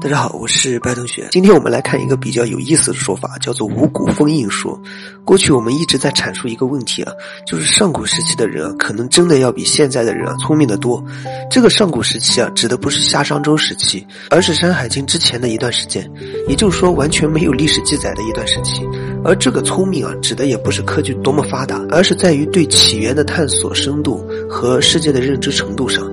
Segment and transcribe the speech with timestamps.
[0.00, 1.26] 大家好，我是白同学。
[1.32, 4.80] 今天我们来看一个比较有意思的说法，叫做五谷封印说。
[5.24, 7.12] 过去我们一直在阐述一个问题啊，
[7.44, 11.04] 就是上古时期的人啊，可能真的要比现在的人啊聪明的多。
[11.50, 16.08] 这个上古时期啊，指的不是夏商周时期，而是《山海经》之前的一段时间，
[16.48, 18.86] 也就是说完全没有历史记载的一段时期。
[19.24, 26.08] 而这个聪明啊，指的也不是科技多么发达，而是在于对起源的探索深度和世界的认知程度上。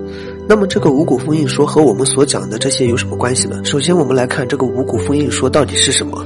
[0.47, 3.59] 那么这个五谷封印说和我们所讲的这些有什么关系呢？
[3.63, 6.23] 首先，我们来看这个五谷封印说到底是什么。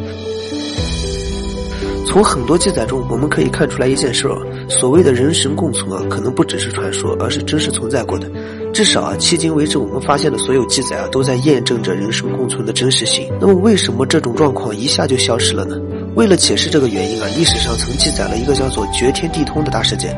[2.05, 4.35] 从很多记载中，我们可以看出来一件事儿：
[4.67, 8.27] 所谓的人神共存啊，可能不只是传说，而是真实存在过的。
[8.73, 13.31] 至少啊，迄今为止我们发现的所有记载啊，都在验证着人神共存的真实性。
[13.40, 15.77] 那么，为什么这种状况一下就消失了呢？
[16.15, 20.13] 为了解释这个原因啊，历史上曾记载了一个叫做“绝天地通”的大事件。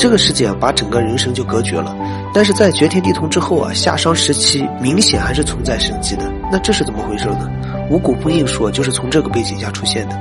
[0.00, 1.94] 这个事件啊，把整个人生就隔绝了。
[2.32, 6.22] 但是在绝天地通之后啊，夏商时期明显还是存在生机的。
[6.50, 7.46] 那这是怎么回事呢？
[7.90, 10.18] 五谷封印说就是从这个背景下出现的。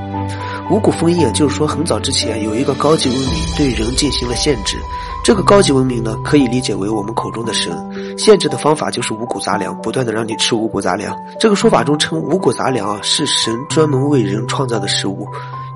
[0.69, 4.75] 五谷封印啊，就是说很早之前有一个高级文明对人进行了限制。
[5.23, 7.71] 这个高级文明呢，可以理解为我们口中的神。
[8.17, 11.17] 限制的方法就是五谷杂粮，不断的让你吃五谷杂粮。
[11.39, 15.25] 这个说法中称五谷杂粮啊，是神专门为人创造的食物。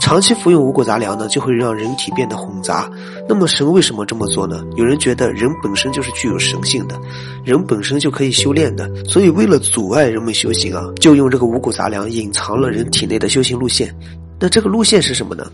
[0.03, 2.91] 长期服用五谷杂粮呢，就会让人体变得混杂。
[3.25, 4.61] 那么神为什么这么做呢？
[4.75, 6.99] 有人觉得人本身就是具有神性的，
[7.45, 13.95] 人本身就可以修炼的，所以为了阻碍人们修行啊，就用这个五谷杂粮隐藏了人体内的修行路线。
[14.41, 15.49] 那这个路线是什么呢？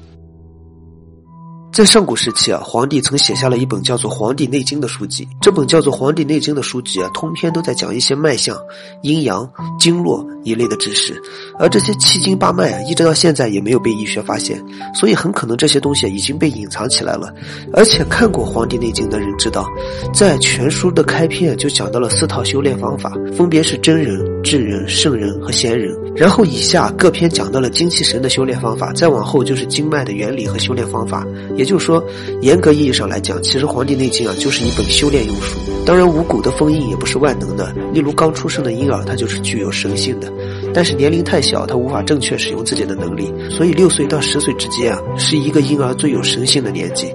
[1.80, 5.26] 在上古时期啊，皇帝曾写下了一本叫做《黄帝内经》的书籍。
[5.40, 8.54] 这本叫做《黄帝内经》的书籍啊，通篇都在讲一些脉象、
[9.02, 9.50] 阴阳、
[9.80, 11.16] 经络一类的知识。
[11.58, 14.62] 而这些七经八脉啊，一直到现在也没有被医学发现，
[14.94, 17.34] 所以很可能这些东西已经被隐藏起来了。
[17.72, 19.66] 而且看过《黄帝内经》的人知道，
[20.14, 25.96] 在全书的开篇就讲到了四套修炼方法，分别是真人、智人、圣人和贤人。
[26.16, 31.26] 然后以下各篇讲到了精气神的修炼方法，再往后就是经脉的原理和修炼方法。
[31.56, 32.04] 也就是说，
[32.42, 35.58] 严格意义上来讲，其实《黄帝内经》啊就是一本修炼用书。
[35.86, 37.74] 当然，五谷的封印也不是万能的。
[37.94, 40.32] 例如，刚出生的婴儿，他就是具有神性的，
[40.74, 43.34] 但是年龄太小，他无法正确使用自己的能力。
[43.50, 47.08] 所以，六岁到十岁之间啊，是一个婴儿最有神性的年纪。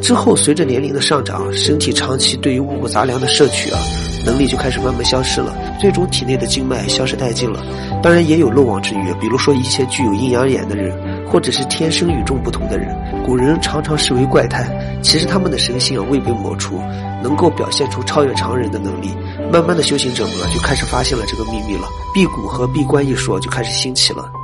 [0.00, 3.78] 之后，随着年龄的上涨，身体长期对于五谷杂粮的摄取啊，
[4.24, 7.62] 能力就开始慢慢消失了，最终体内的经脉消失殆尽了。
[8.02, 10.92] 当然，也有漏网之鱼，比如说一些具有阴阳眼的人。
[11.30, 12.88] 或者是天生与众不同的人，
[13.24, 14.68] 古人常常视为怪胎。
[15.00, 16.80] 其实他们的神性啊未被抹除，
[17.22, 19.14] 能够表现出超越常人的能力。
[19.52, 24.39] 慢慢的，修行者们啊就开始发现了这个秘密了，辟谷和闭关一说就开始兴起了。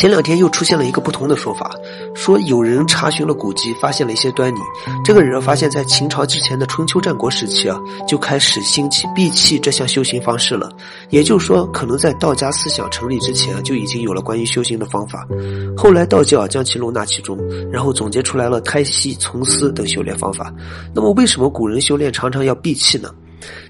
[0.00, 1.70] 前两天又出现了一个不同的说法，
[2.14, 4.58] 说有人查询了古籍，发现了一些端倪。
[5.04, 7.78] 这个人发现，在秦朝之前的春秋战国时期啊，
[8.08, 10.72] 就开始兴起闭气这项修行方式了。
[11.10, 15.28] 也就是说，可能在道家思想成立之前，就已经有了关于修行的方法。
[15.76, 17.38] 后来道教将其容纳其中，
[17.70, 20.50] 然后总结出来了胎息、从思等修炼方法。
[20.94, 23.10] 那么，为什么古人修炼常常要闭气呢？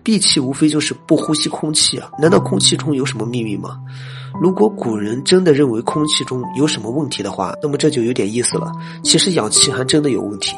[0.02, 3.78] 闭气无非就是不呼吸空气啊，难道空气中有什么秘密吗？
[4.40, 8.70] 如果古人真的认为空气中有什么问题的话，那么这就有点意思了。
[9.02, 10.54] 其实氧气还真的有问题。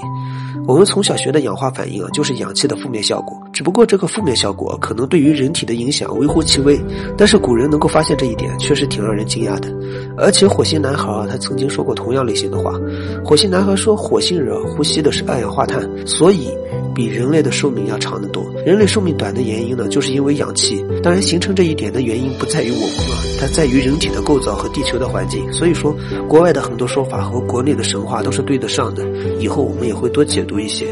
[0.69, 3.37] 我们从小学的氧化反应啊，就是氧气的负面效果。
[3.53, 6.79] 只不过这个负面效果可能对于人体的影响微乎其微，
[7.17, 9.75] 但是古人能够发现这一点，确实挺让人惊讶的。
[10.17, 12.79] 而且火星男孩啊，他曾经说过同样类型的话。
[13.25, 16.49] 火星男孩说，火星人呼吸的是二氧化碳，所以。
[16.95, 18.45] 比人类的寿命要长得多。
[18.65, 20.85] 人类寿命短的原因呢，就是因为氧气。
[21.03, 25.53] 当然，形成这一点的原因不在于我们啊，它在于人体的构造和地球的环境。
[25.53, 25.95] 所以说，
[26.29, 29.05] 国外的很多说法和国内的神话都是对得上的。
[29.39, 30.87] 以后我们也会多解读一些。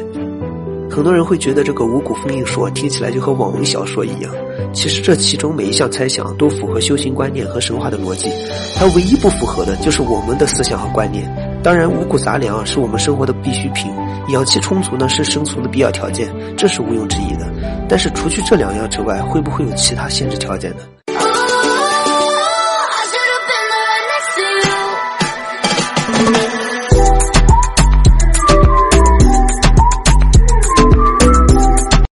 [0.90, 4.34] 很多人会觉得这个五谷封印说听起来就和网文小说一样，
[4.72, 8.28] 其实这其中每一项猜想都符合修行观念和神话的逻辑，
[8.74, 11.24] 它唯一不符合的就是我们的思想和观念。
[11.62, 13.92] 当然，五谷杂粮是我们生活的必需品。
[14.32, 17.46] 氧气充足呢是生存的必要条件，这是毋庸置疑的。
[17.88, 20.78] 但是除去这两样之外，会不会有其他限制条件呢？